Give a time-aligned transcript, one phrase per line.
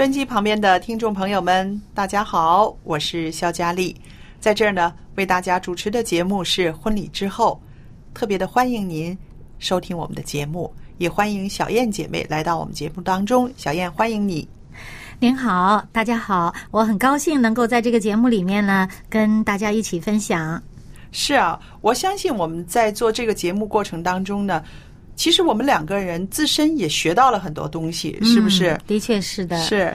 [0.00, 3.94] 收音机旁边的听众朋友们，大家好，我是肖佳丽，
[4.40, 7.60] 在这儿呢为大家主持的节目是婚礼之后，
[8.14, 9.14] 特别的欢迎您
[9.58, 13.52] 收听我们的节目，也欢迎小燕姐妹来到我们节目当中。
[13.58, 14.48] 小燕，欢迎你。
[15.18, 20.62] 您好，大家好，我很高兴能够在这个节目里面呢，跟大家一起分享。
[21.12, 24.64] 是啊，我相信我们在做这个节目过程当中呢，
[25.20, 28.70] 其实我们两个人自身也学到了很多东西，是不是？
[28.70, 29.94] 嗯的确是的，是，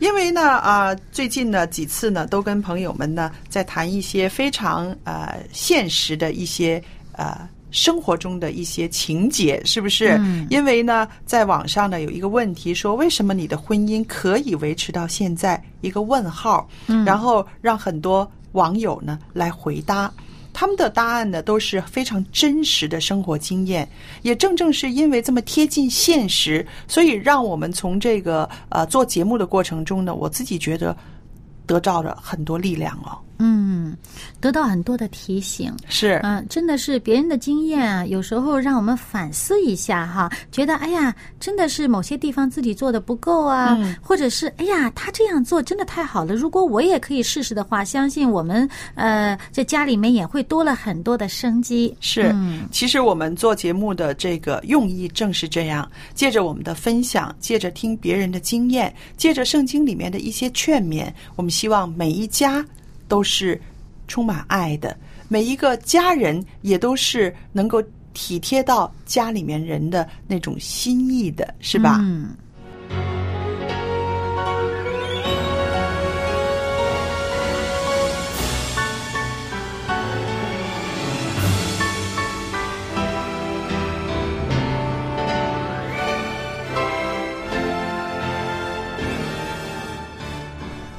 [0.00, 7.48] 因为呢啊、最近呢几次呢都跟朋友们呢在谈一些非常呃现实的一些呃。
[7.70, 10.16] 生活中的一些情节，是不是？
[10.20, 15.60] 嗯因为呢，在网上呢有一个问题说，为什么你的婚姻可以维持到现在？
[15.80, 20.08] 一个问号，嗯然后让很多网友呢来回答。
[20.54, 23.86] 他们的答案呢都是非常真实的生活经验，
[24.22, 30.96] 也正正是因为这么贴近现实，所以让我们从这个呃做节目的过程中呢，我自己觉得
[31.66, 33.18] 得到了很多力量哦。
[33.38, 33.96] 嗯，
[34.40, 35.72] 得到很多的提醒。
[35.88, 51.94] 是，嗯、真的是别人的经验啊，有时候让我们反思一下哈，觉得哎呀，真的是某些地方自己做的不够啊，嗯或者是哎呀，他这样做真的太好了，如果我也可以试试的话，相信我们呃在家里面也会多了很多的生机。
[52.00, 62.64] 是，嗯其实我们做节目的这个用意正是这样，借着我们的分享，借着听别人的经验，借着圣经里面的一些劝勉，我们希望每一家
[63.14, 63.60] 都是
[64.08, 64.98] 充满爱的，
[65.28, 67.80] 每一个家人也都是能够
[68.12, 72.00] 体贴到家里面人的那种心意的，是吧？
[72.02, 72.30] 嗯。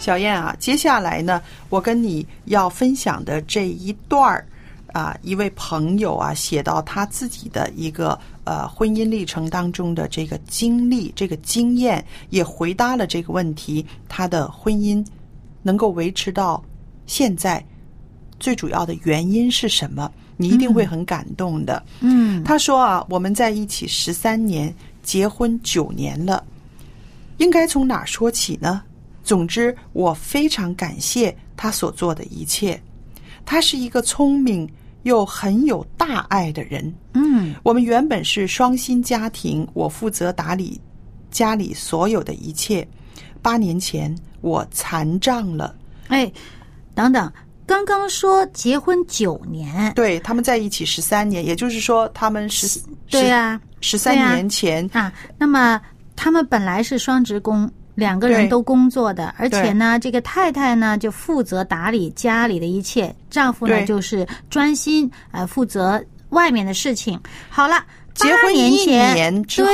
[0.05, 4.45] 小燕啊，接下来呢，我跟你要分享的这一段儿
[4.93, 15.03] 啊，一位朋友啊写到他自己的一个呃婚姻历程当中的这个经历、这个经验，也回答了这个问题：他的婚姻
[15.63, 16.63] 能够维持到
[17.07, 17.65] 现在，
[18.39, 20.11] 最主要的原因是什么？
[20.37, 21.83] 你一定会很感动的。
[22.01, 26.43] 嗯他说啊，我们在一起十三年，结婚九年了，
[27.37, 28.83] 应该从哪儿说起呢？
[29.25, 32.81] 总之，我非常感谢他所做的一切。
[33.43, 34.69] 他是一个聪明
[35.03, 36.93] 又很有大爱的人。
[37.13, 40.79] 嗯我们原本是双薪家庭，我负责打理
[41.31, 42.87] 家里所有的一切。
[43.41, 45.75] 八年前，我残障了。
[46.07, 46.31] 哎，
[46.93, 47.31] 等等，
[47.65, 52.79] 刚刚说结婚九年，对，他们在一起十三年，也就是说，他们十
[53.09, 55.79] 对呀、十三年前啊，那么
[56.15, 67.19] 他们本来是双职工，两个人都工作的，而且呢，这个太太呢就负责打理家里的一切，丈夫呢就是专心呃负责外面的事情。
[67.49, 67.83] 好了，
[68.13, 69.69] 结婚一年之后，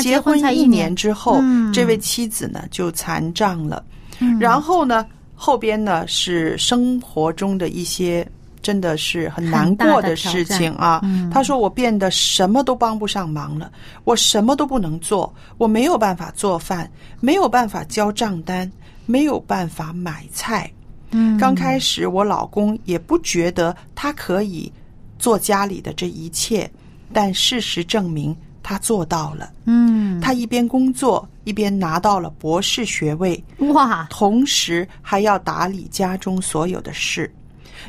[0.00, 1.72] 结婚才一年之后，嗯。
[1.72, 3.84] 这位妻子呢就残障了。
[4.20, 4.38] 嗯。
[4.38, 5.04] 然后呢，
[5.34, 8.26] 后边呢是生活中的一些
[8.66, 11.00] 真的是很难过的事情啊。
[11.30, 13.70] 他说：“我变得什么都帮不上忙了，
[14.02, 16.90] 我什么都不能做，我没有办法做饭，
[17.20, 18.68] 没有办法交账单，
[19.06, 20.68] 没有办法买菜。”
[21.12, 24.72] 嗯，刚开始我老公也不觉得他可以
[25.20, 26.68] 做家里的这一切，
[27.12, 29.52] 但事实证明他做到了。
[29.66, 33.42] 嗯，他一边工作一边拿到了博士学位，
[33.72, 37.32] 哇，同时还要打理家中所有的事，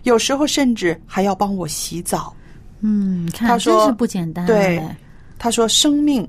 [0.04, 2.34] 有时候甚至还要帮我洗澡。
[2.82, 4.46] 嗯，看他说真是不简单。
[4.46, 4.82] 对，
[5.40, 6.28] 他说生命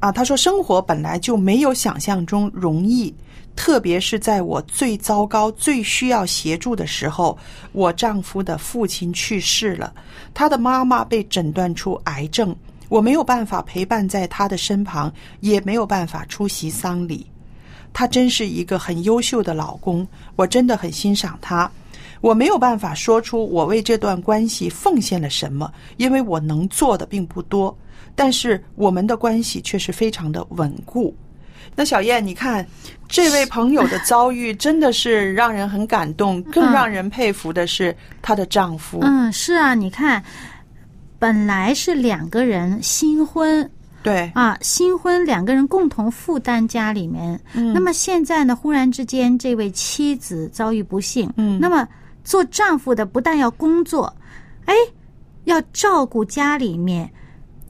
[0.00, 3.14] 啊，他说生活本来就没有想象中容易，
[3.54, 7.38] 特别是在我最糟糕、最需要协助的时候，
[7.72, 9.92] 我丈夫的父亲去世了，
[10.34, 12.54] 他的妈妈被诊断出癌症，
[12.88, 17.26] 我没有办法陪伴在他的身旁，也没有办法出席丧礼。
[17.92, 20.06] 他真是一个很优秀的老公，
[20.36, 21.70] 我真的很欣赏他。
[22.20, 27.76] 我没有办法说出我为这段关系奉献了什么，因为我能做的并不多。
[28.14, 31.14] 但是我们的关系却是非常的稳固。
[31.76, 32.66] 那小燕，你看
[33.06, 38.98] 这位朋友的遭遇真的是让人很感动，更让人佩服的是她的丈夫。
[39.02, 40.20] 嗯，是啊，你看，
[41.20, 43.70] 本来是两个人新婚
[44.02, 47.38] 对，啊，新婚两个人共同负担家里面。
[47.54, 51.86] 嗯那么现在呢，忽然之间这位妻子遭遇不幸，嗯那么
[52.28, 54.14] 做丈夫的不但要工作，
[54.66, 54.74] 哎，
[55.44, 57.10] 要照顾家里面，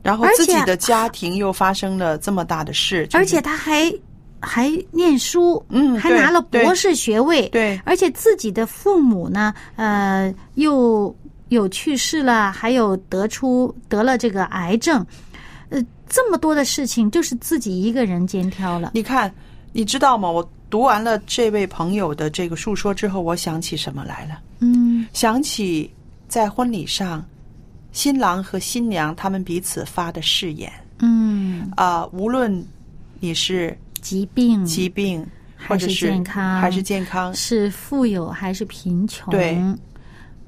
[0.03, 3.95] 然后自己的家庭又发生了这么大的事，而且他还
[4.41, 11.15] 还念书，嗯还拿了博士学位，对而且自己的父母呢，呃，又
[11.51, 15.07] 有去世了，还有得出得了这个癌症，
[15.69, 18.91] 呃，这么多的事情，就是自己一个人肩挑了。
[18.93, 19.33] 你看，
[19.73, 20.29] 你知道吗？
[20.29, 24.41] 我读完了这位朋友的这个述说之后，我想起什么来了？
[24.61, 25.07] 嗯。
[25.13, 25.91] 想起
[26.29, 27.25] 在婚礼上，
[27.93, 30.71] 新郎和新娘他们彼此发的誓言。
[30.99, 32.65] 嗯，啊、无论
[33.21, 35.23] 你是疾病疾病，
[35.67, 39.57] 或还是者是健康，还是健康，是富有还是贫穷，对，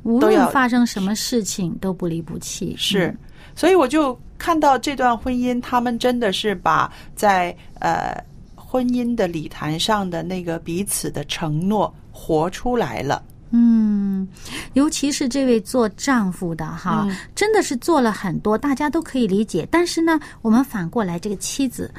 [0.02, 2.74] 无论发生什么事情，都不离不弃。
[2.76, 3.08] 是。
[3.08, 3.18] 嗯，
[3.54, 8.12] 所以我就看到这段婚姻，他们真的是把在呃
[8.70, 13.20] 婚姻的礼坛上的那个彼此的承诺活出来了。
[13.50, 14.28] 嗯，
[14.74, 19.66] 尤其是这位做丈夫的哈，嗯真的是做了很多，大家都可以理解。
[19.72, 21.92] 但是呢，我们反过来，这个妻子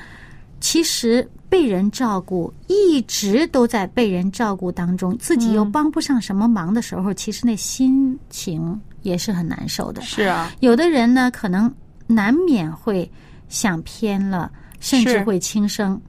[0.62, 10.01] 其实被人照顾，一直都在被人照顾当中，自己又嗯帮不上什么忙的时候，其实那心情也是很难受的。
[10.03, 11.69] 是啊，有的人呢，可能
[12.07, 13.12] 难免会
[13.50, 16.01] 想偏了，甚至会轻生。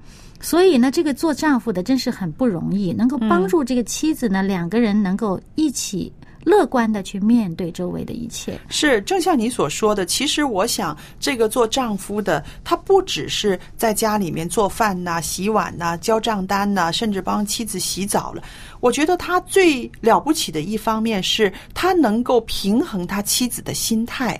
[0.42, 6.12] 所以呢，这个做丈夫的真是很不容易，能够帮助这个妻子呢，两个人能够一起
[6.44, 8.58] 乐观的去面对周围的一切。
[8.68, 18.42] 是，正像你所说的，其实我想，这个做丈夫的，他不只是在家里面做饭呐、洗碗呐、交账单呐、甚至帮妻子洗澡了。
[18.80, 24.38] 我觉得他最了不起的一方面是，他能够平衡他妻子的心态。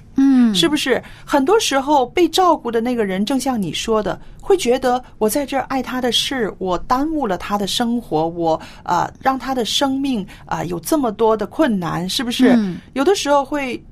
[0.50, 1.02] 嗯，是不是？
[1.24, 12.54] 很多时候被照顾的那个人，正像你说的，会觉得我在这儿爱他的事，我耽误了他的生活，我啊、呃让他的生命啊、有这么多的困难，是不是？
[12.56, 13.82] 嗯有的时候会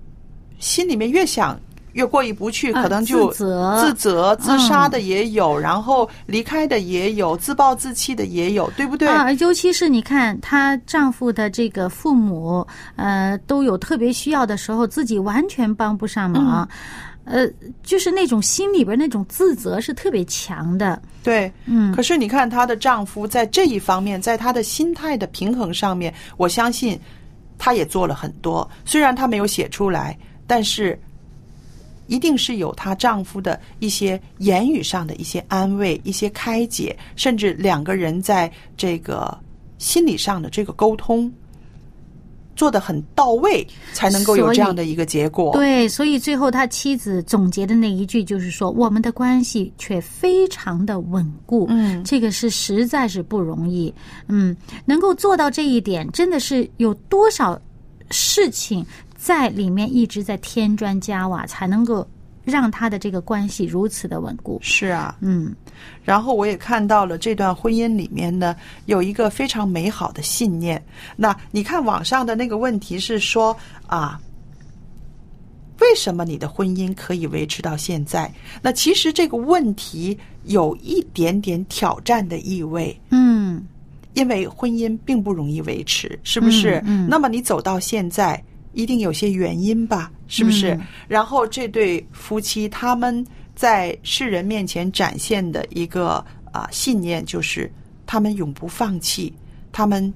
[0.59, 1.59] 心里面越想
[1.93, 9.09] 越过意不去，啊可能就自责自责、自杀的也有，然后离开的也有，自暴自弃的也有，对不对？
[9.09, 12.67] 啊，尤其是你看她丈夫的这个父母，
[12.97, 16.69] 呃，都有特别需要的时候，自己完全帮不上忙，
[17.25, 17.47] 呃，
[17.83, 21.01] 就是那种心里边那种自责是特别强的。
[21.23, 26.99] 对，嗯可是你看，她的丈夫在这一方面，在她的心态的平衡上面，我相信
[27.59, 28.69] 他也做了很多。
[28.87, 30.17] 虽然他没有写出来，
[30.47, 30.99] 但是
[32.11, 39.39] 一定是有她丈夫的一些言语上的一些安慰、一些开解，甚至两个人在这个
[39.79, 41.33] 心理上的这个沟通
[42.57, 45.53] 做得很到位，才能够有这样的一个结果。
[45.53, 51.67] 对，所以最后他妻子总结的那一句就是说，我们的关系却非常的稳固。
[51.71, 53.95] 嗯这个是实在是不容易。
[54.27, 57.59] 嗯，能够做到这一点，真的是有多少
[58.11, 58.85] 事情
[59.23, 62.09] 在里面一直在添砖加瓦，才能够
[62.43, 64.59] 让他的这个关系如此的稳固。
[64.63, 65.55] 是啊，嗯
[66.03, 70.83] 然后我也看到了这段婚姻里面呢，有一个非常美好的信念。
[71.17, 73.55] 那你看网上的那个问题是说
[73.87, 74.19] 啊，
[75.81, 78.33] 为什么你的婚姻可以维持到现在？
[78.63, 82.99] 那其实这个问题有一点点挑战的意味。
[83.11, 83.63] 嗯
[84.15, 86.79] 因为婚姻并不容易维持，是不是？
[86.79, 90.11] 嗯嗯那么你走到现在，一定有些原因吧？
[90.27, 90.75] 是不是？
[90.75, 93.25] 嗯然后这对夫妻他们
[93.55, 97.71] 在世人面前展现的一个啊、信念，就是
[98.07, 99.33] 他们永不放弃，
[99.73, 100.13] 他们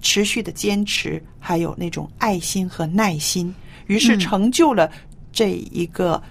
[0.00, 3.54] 持续的坚持，还有那种爱心和耐心，
[3.86, 4.90] 于是嗯成就了
[5.32, 6.22] 这一个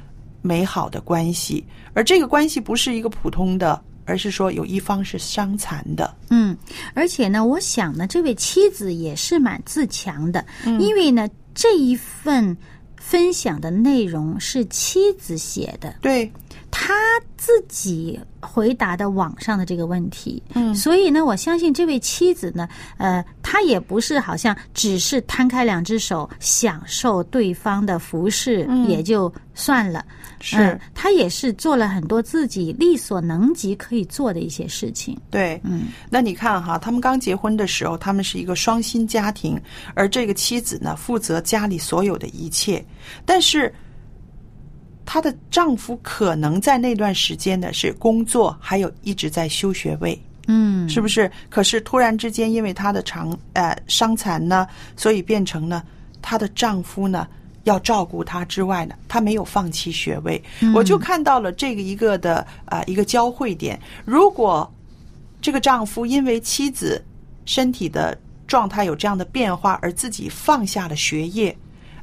[0.41, 1.63] 美好的关系。
[1.93, 6.15] 而这个关系不是一个普通的，而是说有一方是伤残的。
[6.31, 6.57] 嗯，
[6.95, 10.43] 而且呢，我想呢，这位妻子也是蛮自强的，
[10.79, 12.57] 因为呢，这一份
[12.95, 16.31] 分享的内容是妻子写的，对，
[16.79, 16.93] 他
[17.37, 20.75] 自己回答的网上的这个问题，嗯。
[20.75, 28.87] 所以呢，我相信这位妻子呢，呃，她也不是好像只是摊开两只手享受对方的服饰、嗯。
[28.87, 30.05] 也就算了，
[30.39, 30.57] 是。
[30.57, 35.87] 嗯她也是做了很多自己力所能及可以做的一些事情，对，嗯。
[36.11, 39.59] 那你看哈，他们刚结婚的时候，他们是一个双薪家庭，
[39.95, 42.85] 而这个妻子呢，负责家里所有的一切。
[43.25, 43.73] 但是，
[45.07, 51.31] 她的丈夫可能在那段时间呢是工作，还有一直在修学位，嗯，是不是？
[51.49, 55.81] 可是突然之间，因为她的长呃伤残呢，所以变成呢，
[56.21, 57.25] 她的丈夫呢。
[57.63, 60.41] 要照顾她之外呢，她没有放弃学位。
[60.73, 63.77] 我就看到了这个一个的啊、一个交汇点。
[64.05, 64.73] 如果
[65.41, 67.03] 这个丈夫因为妻子
[67.43, 71.53] 身体的状态有这样的变化，而自己放下了学业，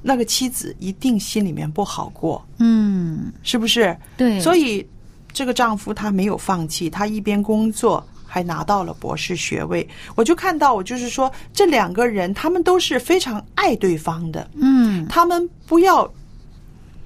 [0.06, 3.96] 那个妻子一定心里面不好过，嗯，是不是？
[4.16, 4.86] 对，所以以
[5.32, 8.06] 这个丈夫他没有放弃，他一边工作。
[8.26, 15.06] 还拿到了博士学位，我就看到，我就是说，这两个人他们都是非常爱对方的，嗯。
[15.06, 16.12] 他们不要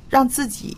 [0.08, 0.74] 让自己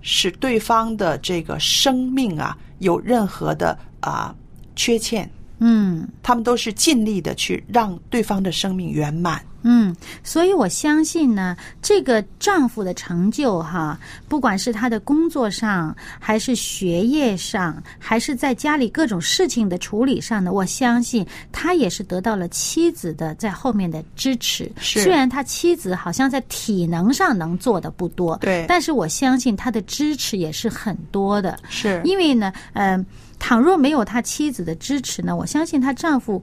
[0.00, 4.32] 使对方的这个生命啊有任何的啊、
[4.76, 6.08] 缺陷，嗯。
[6.22, 9.40] 他们都是尽力的去让对方的生命圆满。
[9.66, 24.70] 嗯，所以我相信呢，这个丈夫的成就哈，不管是他的工作上，还是学业上，还是在家里各种事情的处理上呢，我相信他也是得到了妻子的在后面的支持。
[24.76, 31.58] 是虽然他妻子好像在体能上能做的不多，对但是我相信他的支持也是很多的。
[31.70, 33.04] 是因为呢，嗯、
[33.46, 36.42] 倘若没有他妻子的支持呢，我相信他丈夫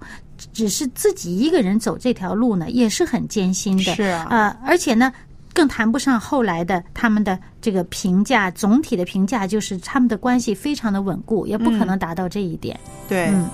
[0.53, 3.95] 只是自己一个人走这条路呢，也是很艰辛的。
[3.95, 5.11] 是啊呃，而且呢。
[5.53, 12.79] 更谈不上后来的他们的这个评价，总体的评价就是他们的关系非常的稳固，也不可能达到这一点。
[13.09, 13.25] 对。
[13.33, 13.49] 嗯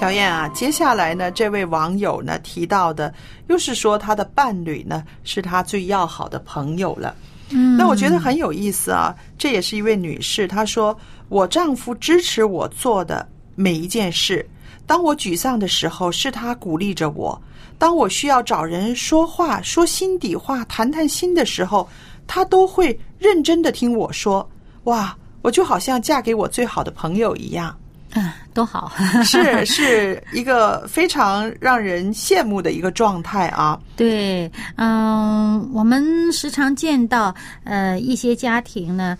[0.00, 3.12] 小燕啊，接下来呢，这位网友呢提到的，
[3.48, 7.14] 又是说他的伴侣呢是他最要好的朋友了。
[7.50, 10.96] 嗯，那我觉得很有意思啊，这也是一位女士，她说
[11.28, 14.48] ：“我丈夫支持我做的每一件事。
[14.86, 17.38] 当我沮丧的时候，是他鼓励着我；
[17.76, 21.86] 当我需要找人说话、说心底话、谈谈心的时候，
[22.26, 24.48] 他都会认真的听我说。
[24.84, 27.76] 哇，我就好像嫁给我最好的朋友一样。”
[28.14, 28.92] 嗯，都好。
[29.24, 33.78] 是是一个非常让人羡慕的一个状态啊。
[33.96, 39.16] 对，嗯、我们时常见到呃一些家庭呢，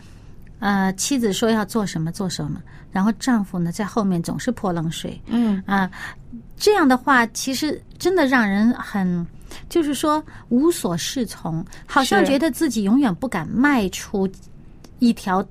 [0.58, 5.90] 呃，妻子说要做什么做什么，然后丈夫呢在后面总是泼冷水嗯，啊、
[6.56, 9.26] 这样的话其实真的让人很。
[9.68, 14.28] 就是说无所适从，好像觉得自己永远不敢迈出
[15.00, 15.44] 一条，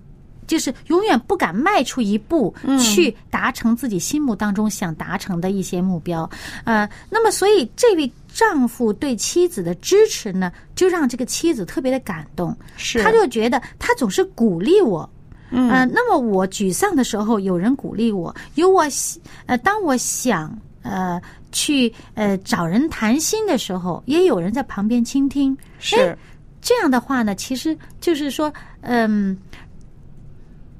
[0.50, 6.27] 就是永远不敢迈出一步去达成自己心目当中想达成的一些目标。
[6.63, 15.08] 呃，那么所以这位丈夫对妻子的支持呢，就让这个妻子特别的感动，是，他就觉得他总是鼓励我。
[15.51, 25.56] 嗯呃，那么我沮丧的时候，有人鼓励我，有我喜呃，当我想呃去呃找人谈心的时候，也有人在旁边倾听。
[25.79, 26.18] 是
[26.62, 29.36] 这样的话呢，其实就是说，嗯，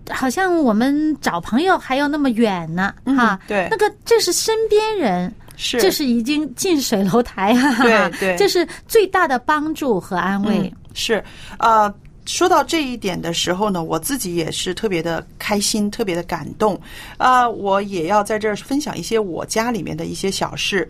[0.10, 3.40] 好像我们找朋友还要那么远呢，嗯哈。
[3.48, 10.72] 对那个这是身边人，是，这是已经近水楼台啊，对对这是最大的帮助和安慰嗯。
[10.94, 11.24] 是
[11.58, 11.94] 呃。
[12.26, 16.80] 说到这一点的时候呢，我自己也是特别的开心，特别的感动。
[17.18, 20.88] 啊，我也要在这儿分享一些我家里面的一些小事。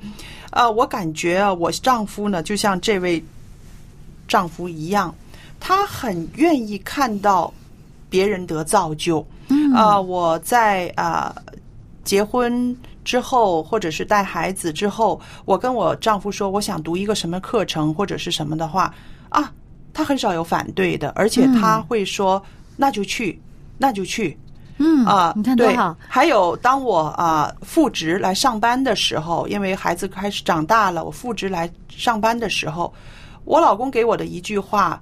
[0.51, 3.23] 呃，我感觉啊，我丈夫呢，就像这位
[4.27, 5.15] 丈夫一样，
[5.61, 7.53] 他很愿意看到
[8.09, 9.25] 别人得造就。
[9.49, 11.35] 嗯啊、我在啊、
[12.03, 18.93] 结婚之后，或者是带孩子之后，我跟我丈夫说我想读一个什么课程或者是什么的话
[19.29, 19.51] 啊，
[19.93, 22.41] 他很少有反对的，而且他会说、
[22.77, 23.39] 那就去，
[23.77, 24.37] 那就去。
[24.81, 32.93] 嗯啊，你看多对好，还有，当我啊复职来上班的时候，因为孩子开始长大了，我复职来上班的时候，
[33.43, 35.01] 我老公给我的一句话，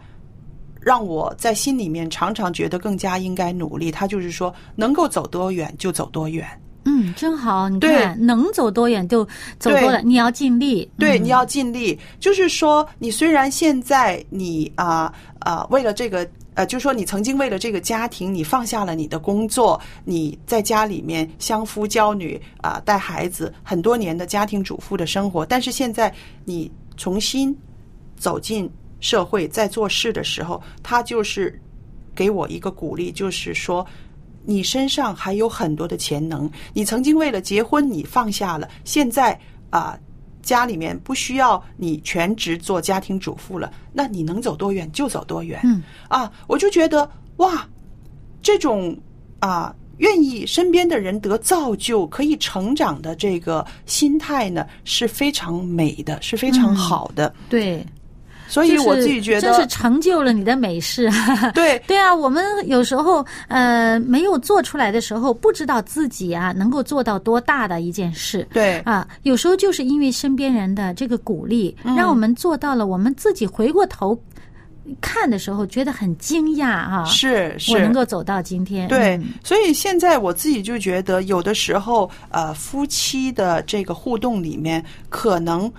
[0.88, 3.92] 让我在心里面常常觉得更加应该努力。
[3.92, 6.48] 他就是说，能够走多远就走多远。
[6.86, 7.68] 嗯，真好。
[7.68, 9.26] 你对看，能走多远就
[9.60, 10.90] 走多远，你要尽力。
[10.98, 12.00] 对，嗯你要尽力。
[12.22, 26.14] 就是说，你虽然现在你啊啊、为了这个呃，就是说你曾经为了这个家庭，你放下了你的工作，你在家里面相夫教女啊、带孩子很多年的家庭主妇的生活，但是现在
[26.46, 27.54] 你重新
[28.16, 31.62] 走进社会，在做事的时候，他就是
[32.16, 33.86] 给我一个鼓励，就是说。
[34.50, 39.38] 你身上还有很多的潜能，你曾经为了结婚你放下了，现在
[39.72, 40.00] 啊、
[40.42, 45.60] 家里面不需要你全职做家庭主妇了，那你能走多远就走多远。
[45.66, 47.68] 嗯啊，我就觉得哇，
[48.42, 48.98] 这种
[49.40, 57.36] 啊愿意身边的人得造就、可以成长的这个心态呢，是非常美的，是非常嗯好的。
[57.50, 57.86] 对，
[58.48, 61.10] 所以我自己觉得，真是成就了你的美事。
[61.54, 68.48] 对对啊，我们有时候呃没有做出来的时候，不知道自己啊能够做到多大的一件事。
[68.54, 74.20] 对啊，有时候就是因为身边人的这个鼓励，嗯让我们做到了，我们自己回过头
[75.02, 77.04] 看的时候，觉得很惊讶啊！
[77.04, 78.88] 是是，我能够走到今天。
[78.88, 85.70] 对嗯，所以现在我自己就觉得，有的时候，呃，夫妻的这个互动里面，可能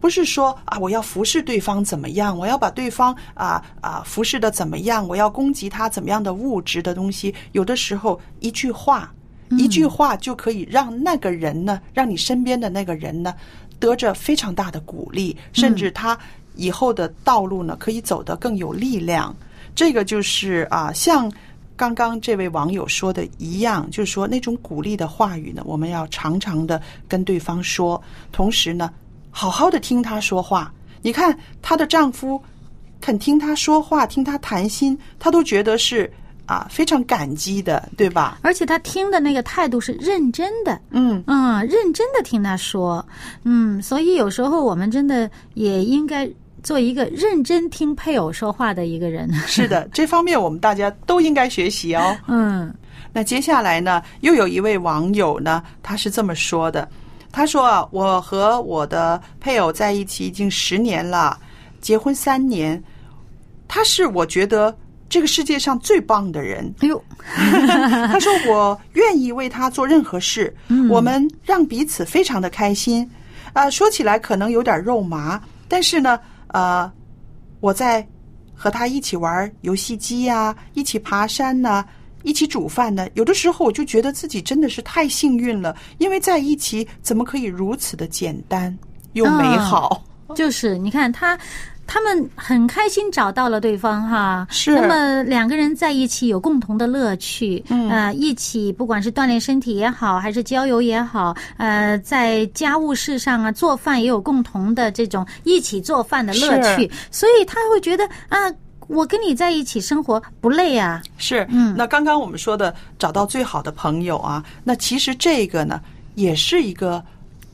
[0.00, 9.12] 不是说啊，我要服侍对方怎么样，我要把对方啊啊服侍的怎么样，我要攻击他怎么样的物质的东西，有的时候一句话，
[9.50, 13.34] 一句话就可以让那个人呢，让你身边的那个人呢，
[13.78, 16.18] 得着非常大的鼓励，甚至他
[16.56, 19.34] 以后的道路呢，可以走得更有力量。
[19.74, 21.30] 这个就是啊，像
[21.76, 28.90] 刚刚这位网友说的一样，就是说那种鼓励的话语呢，我们要常常的跟对方说，同时呢，
[29.30, 30.72] 好好的听她说话。
[31.02, 32.40] 你看她的丈夫
[33.00, 36.10] 肯听她说话，听她谈心，她都觉得是
[36.46, 38.38] 啊非常感激的，对吧？
[38.42, 43.04] 而且她听的那个态度是认真的，嗯，嗯，认真的听她说，
[43.44, 46.28] 嗯，所以有时候我们真的也应该
[46.62, 49.32] 做一个认真听配偶说话的一个人。
[49.46, 52.16] 是的，这方面我们大家都应该学习哦。
[52.26, 52.74] 嗯
[53.12, 56.86] 那接下来呢，又有一位网友呢，他是这么说的：
[57.32, 61.38] 他说啊，我和我的配偶在一起已经十年了，
[61.80, 62.82] 结婚三年，
[63.68, 64.76] 他是我觉得
[65.08, 66.74] 这个世界上最棒的人。
[66.80, 67.02] 哎呦，
[68.08, 70.54] 他说我愿意为他做任何事，
[70.88, 73.08] 我们让彼此非常的开心。
[73.52, 76.90] 啊、说起来可能有点肉麻，但是呢，呃，
[77.58, 78.06] 我在
[78.54, 81.84] 和他一起玩游戏机呀、一起爬山呐、
[82.22, 88.76] 一起煮饭呢，有的时候我就觉得自己真的是太幸运了，因为在一起怎么可以如此的简单
[89.12, 90.02] 又美好？
[90.34, 91.38] 就是你看他。
[91.92, 108.38] 他们很开心找到了对方哈，是那么两个人在一起有共同的乐趣，嗯呃，一起不管是锻炼身体也好，还是郊游也好，呃，在家务事上啊，做饭也有共同的这种一起做饭的乐趣，所以他会觉得啊，
[108.90, 115.80] 我跟你在一起生活不累啊，是，嗯那刚刚我们说的找到最好的朋友啊，那其实这个呢，
[116.16, 117.00] 也是一个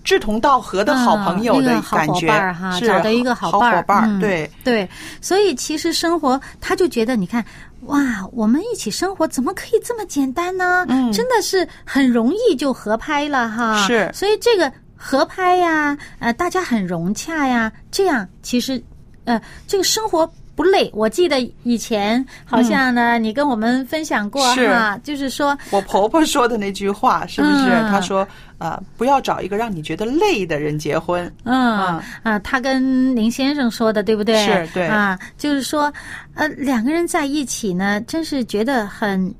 [0.02, 4.88] 志同道合的好朋友的感觉，伙伴儿哈是找到一个好伙伴儿嗯对，对，
[5.20, 7.44] 所以其实生活，他就觉得，你看，
[7.82, 10.86] 哇，我们一起生活怎么可以这么简单呢？
[10.88, 13.86] 嗯真的是很容易就合拍了哈。
[13.86, 18.82] 是所以这个合拍呀，呃，大家很融洽呀，这样其实，
[19.24, 20.26] 呃，这个生活。
[20.56, 27.68] 不累，我记得以前好像呢，你跟我们分享过哈，就是说，我婆婆说的那句话是不是？
[27.68, 31.30] 嗯她说，呃，不要找一个让你觉得累的人结婚。
[31.44, 34.46] 嗯嗯啊，他跟林先生说的，对不对？
[34.46, 35.92] 是对啊，就是说，
[36.34, 39.34] 呃，两个人在一起呢，真是觉得很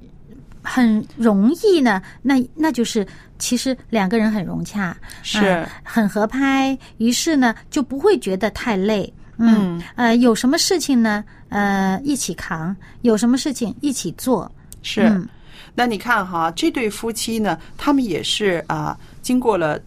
[0.62, 2.02] 很容易呢。
[2.20, 3.06] 那那就是
[3.38, 9.10] 其实两个人很融洽，是啊很合拍，于是呢就不会觉得太累。
[9.38, 11.24] 嗯，呃，有什么事情呢？
[11.48, 14.50] 呃，一起扛；有什么事情一起做。
[14.82, 15.28] 是，嗯
[15.74, 19.78] 那你看哈，这对夫妻呢，他们也是啊、经过了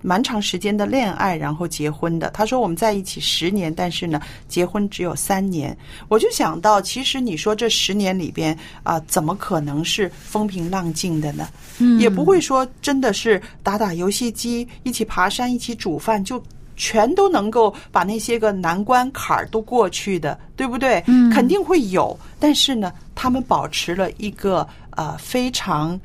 [0.00, 2.30] 蛮长时间的恋爱，然后结婚的。
[2.30, 5.76] 他说我们在一起十年，但是呢，结婚只有三年。
[6.06, 11.48] 我就想到，其实你说这十年里边啊、怎么可能是风平浪静的呢？
[11.78, 16.40] 嗯也不会说真的是打打游戏机，一起爬山，一起煮饭，就
[16.76, 21.02] 全都能够把那些个难关坎儿都过去的，对不对？
[21.06, 21.30] 嗯。
[21.30, 25.98] 肯定会有，但是呢，他们保持了一个呃非常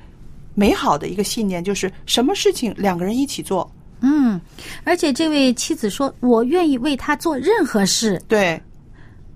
[0.54, 3.70] 美好的一个信念，就是什么事情两个人一起做，
[4.02, 4.40] 嗯，
[4.84, 8.60] 而且这位妻子说：“我愿意为他做任何事，对，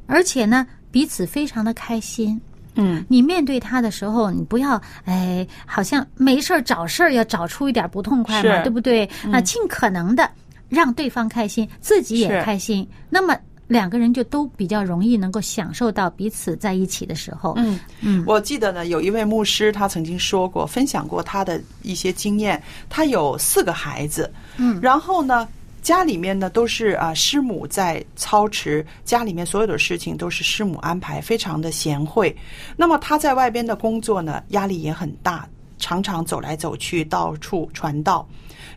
[0.08, 2.40] 而且呢，彼此非常的开心。
[2.76, 9.06] 嗯，你面对他的时候，你不要哎，好像没事儿找事儿，要找出一点不痛快嘛，对不对？
[9.32, 10.30] 啊，尽可能的
[10.72, 17.54] 让对方开心，自己也开心，那么两个人就都比较容易能够享受到彼此在一起的时候。
[17.58, 22.62] 嗯嗯我记得呢，有一位牧师，他曾经说过，分享过他的一些经验。
[22.90, 25.48] 他有四个孩子，嗯然后呢，
[25.82, 32.36] 家里面呢都是啊师母在操持，家里面所有的事情都是师母安排，非常的贤惠。
[32.78, 35.48] 那么他在外边的工作呢，压力也很大，
[35.82, 38.26] 常常走来走去，到处传道。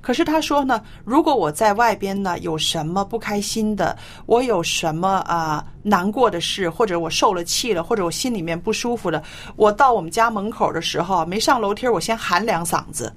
[0.00, 9.22] 可是他说呢，如果我在外边呢有什么不开心的，我有什么啊、难过的事，或者我受了气了，或者我心里面不舒服了，
[9.56, 13.10] 我到我们家门口的时候，没上楼梯，我先喊两嗓子，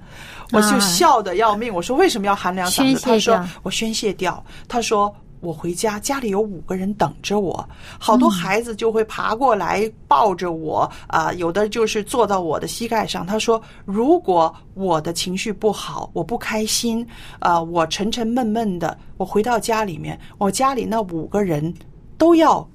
[0.52, 1.74] 我就啊笑得要命。
[1.74, 3.02] 我说为什么要喊两嗓子？
[3.02, 4.42] 他说我宣泄掉。
[4.68, 5.14] 他说。
[5.40, 13.26] 我回家，家里有五个人等着我，好多孩子就会爬过来抱着我，啊、有的就是坐到我的膝盖上。
[13.26, 17.06] 他说，如果我的情绪不好，我不开心，
[17.38, 21.72] 啊，我沉沉闷闷的，我回到家里面，我家里那五个人
[22.16, 22.66] 都要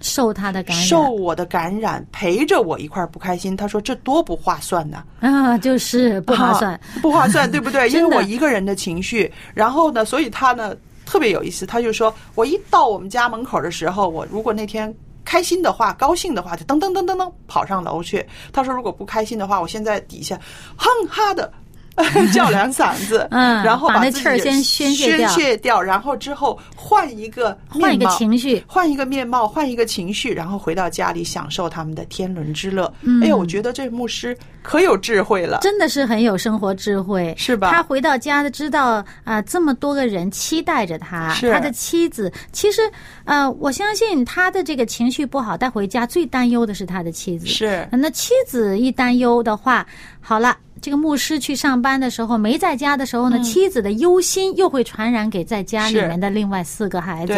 [0.00, 3.56] 受他的感染，受我的感染，陪着我一块儿不开心。
[3.56, 6.74] 他说这多不划算呢、啊，就是不划算。
[6.74, 7.88] 啊不划算，对不对？
[7.90, 10.74] 因为我一个人的情绪，然后呢，所以他呢
[11.12, 14.94] 特别有意思，他就说我一到我们家门口的时候，我如果那天。
[15.24, 18.26] 开心的话，高兴的话，就噔噔噔噔噔跑上楼去。
[18.52, 20.38] 他说，如果不开心的话，我现在底下
[20.76, 21.50] 哼哈的
[22.32, 32.92] 叫两嗓子，嗯然后把那气儿先宣泄掉宣泄掉，然后之后换一个换一个情绪换一个面貌，换一个情绪，然后回到家里享受他们的天伦之乐。
[33.02, 35.58] 嗯哎呦，我觉得这牧师可有智慧了。
[35.60, 42.32] 真的是很有生活智慧，是吧他回到家的，知道啊、这么多个人期待着他，是他的妻子。
[42.52, 42.80] 其实，
[43.24, 47.46] 呃，我相信他的这个情绪不好带回家，最担忧的是他的妻子。
[47.46, 49.86] 是那妻子一担忧的话，
[50.20, 50.56] 好了。
[50.82, 57.34] 这个牧师去上班的时候没在家的时候呢，妻子的忧心又会传染给在家里面的另外四个孩子，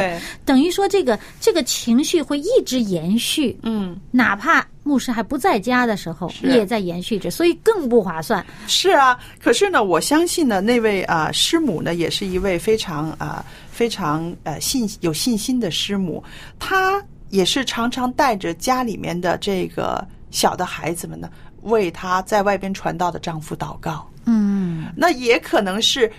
[0.46, 6.46] 等于说这个这个情绪会一直延续，嗯，哪怕牧师还不在家的时候，是。
[6.46, 8.44] 也在延续着，所以更不划算。
[8.66, 9.18] 是啊。
[9.38, 16.24] 可是呢，我相信呢，那位啊、师母呢，也是一位非常啊、非常呃信有信心的师母，
[16.59, 21.28] 她也是常常带着家里面的这个小的孩子们呢，
[21.64, 24.09] 为她在外边传道的丈夫祷告。
[24.24, 26.11] 嗯，那也可能是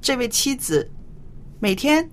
[0.00, 0.88] 这位妻子
[1.58, 2.08] 每天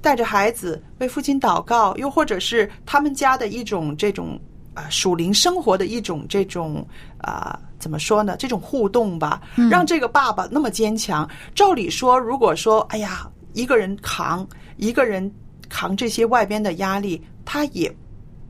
[0.00, 4.36] 带着孩子为父亲祷告，又或者是他们家的一种这种
[4.74, 6.84] 啊、属灵生活的一种这种
[7.18, 8.36] 啊、怎么说呢？
[8.36, 11.28] 这种互动吧，让这个爸爸那么坚强。
[11.54, 14.44] 照理说，如果说哎呀，一个人扛，
[14.76, 15.32] 一个人
[15.68, 17.94] 扛这些外边的压力，他也。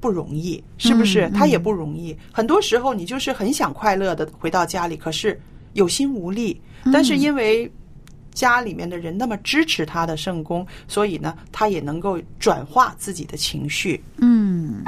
[0.02, 1.28] 不容易，是不是？
[1.28, 2.14] 嗯他也不容易。
[2.32, 5.40] 很多时候，你就是很想快乐的回到家里，可是
[5.74, 6.60] 有心无力。
[6.92, 7.70] 但是因为
[8.34, 14.02] 家里面的人那么支持他的圣功，所以呢，他也能够转化自己的情绪。
[14.16, 14.82] 嗯，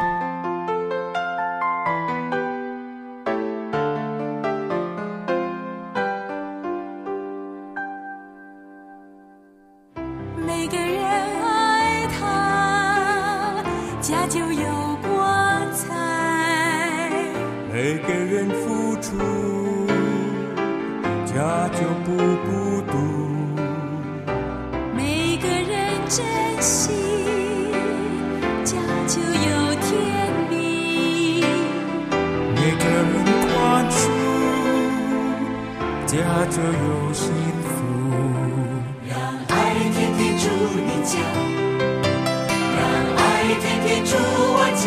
[44.04, 44.84] 祝我家。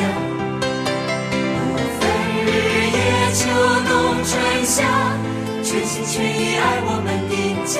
[1.57, 2.01] 不分
[2.45, 2.47] 日
[2.95, 2.97] 夜
[3.33, 3.39] 秋
[3.87, 3.91] 冬
[4.23, 4.31] 春
[4.65, 4.75] 夏，
[5.63, 7.33] 全心全意爱我们的
[7.65, 7.75] 家。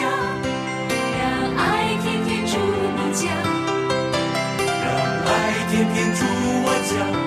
[1.20, 1.22] 让
[1.56, 1.62] 爱
[2.02, 2.54] 天天住
[2.98, 3.22] 你家，
[4.84, 4.86] 让
[5.26, 5.30] 爱
[5.70, 6.20] 天天住
[6.66, 7.27] 我家。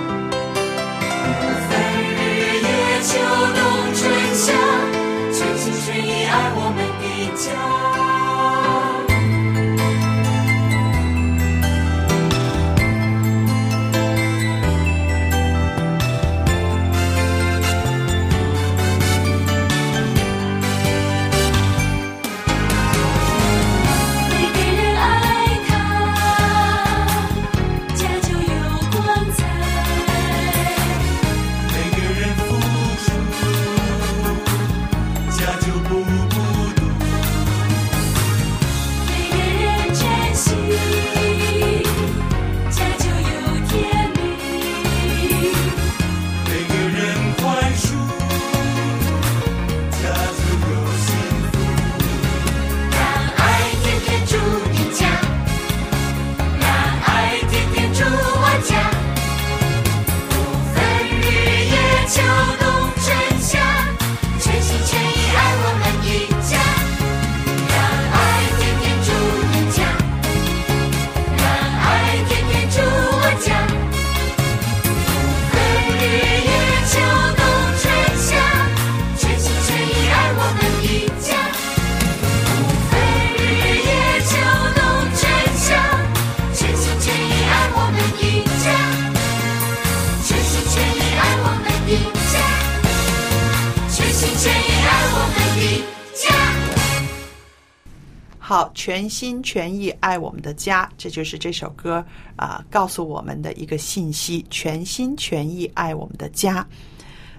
[98.51, 106.67] 好，全心全意爱我们的家，这就是这首歌啊、告诉我们的一个信息：全心全意爱我们的家。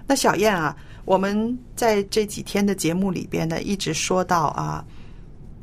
[0.06, 4.82] 那小燕啊，我们在这几天的节目里边呢，一直说到啊，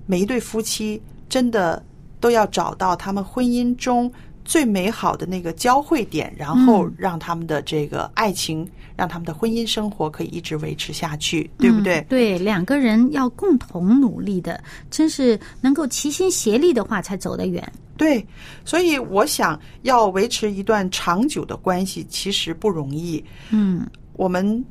[0.06, 1.84] 每一对夫妻真的
[2.20, 4.12] 都要找到他们婚姻中
[4.46, 12.00] 最美好的那个交汇点，然后嗯让他们的这个爱情，让他们的婚姻生活可以一直维持下去，对不对？
[12.00, 17.66] 嗯对，两个人要共同努力的，真是能够齐心协力的话，才走得远。
[17.96, 18.26] 对，
[18.66, 23.24] 所以我想要维持一段长久的关系，其实不容易。
[23.52, 24.66] 嗯，我们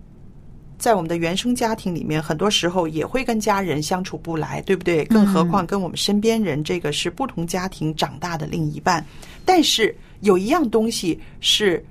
[0.77, 5.07] 在我们的原生家庭里面，很多时候也会跟家人相处不来，对不对？
[5.07, 9.03] 更何况跟我们身边人，这个是不同家庭长大的另一半。
[9.47, 11.83] 但是有一样东西是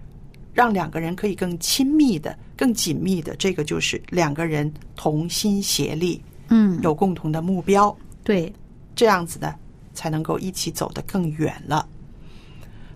[0.58, 7.96] 让两个人可以更亲密的、更紧密的，这个就是两个人同心协力，嗯，有共同的目标。
[8.24, 8.52] 对，
[8.96, 9.54] 这样子呢，
[9.94, 11.88] 才能够一起走得更远了。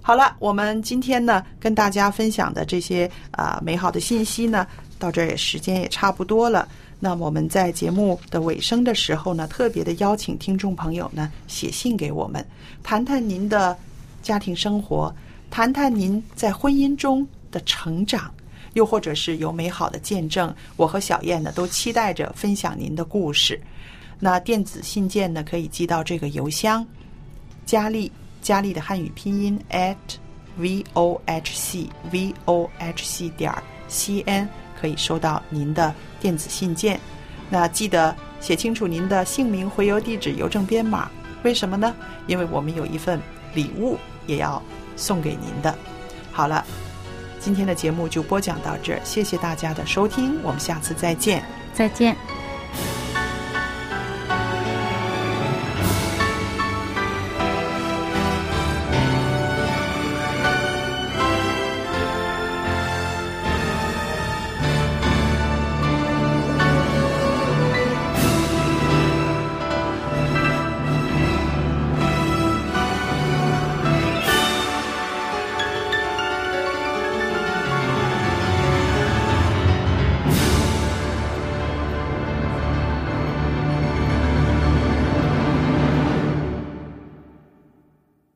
[0.01, 4.65] 好了，我们今天呢跟大家分享的这些啊、美好的信息呢，
[4.97, 6.67] 到这儿也时间也差不多了。
[6.99, 12.43] 那么我们在节目的尾声的时候呢，特别的邀请听众朋友呢写信给我们，
[12.81, 13.77] 谈谈您的
[14.23, 15.15] 家庭生活，
[15.51, 18.33] 谈谈您在婚姻中的成长，
[18.73, 20.53] 又或者是有美好的见证。
[20.77, 23.61] 我和小燕呢都期待着分享您的故事。
[24.19, 26.85] 那电子信件呢，可以寄到这个邮箱，
[27.65, 28.11] 佳丽
[28.41, 29.95] 佳丽的汉语拼音 at
[30.57, 33.51] v o h c v o h c 点
[33.87, 34.47] c n，
[34.79, 36.99] 可以收到您的电子信件。
[37.49, 41.09] 那记得写清楚您的姓名、回邮地址、邮政编码。
[41.43, 41.93] 为什么呢？
[42.27, 43.19] 因为我们有一份
[43.55, 44.61] 礼物也要
[44.95, 45.75] 送给您的。
[46.31, 46.63] 好了，
[47.41, 51.43] 今天的节目就播讲到这儿，谢谢大家的收听，我们下次再见。
[51.73, 52.15] 再见。